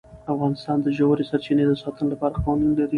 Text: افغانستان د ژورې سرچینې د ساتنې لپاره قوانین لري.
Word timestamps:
افغانستان 0.33 0.77
د 0.81 0.87
ژورې 0.97 1.23
سرچینې 1.29 1.63
د 1.67 1.73
ساتنې 1.81 2.07
لپاره 2.13 2.35
قوانین 2.43 2.71
لري. 2.77 2.89